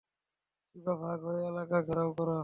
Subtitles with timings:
[0.67, 2.29] শিবা, ভাগ হয়ে এলাকা ঘেরাও কর।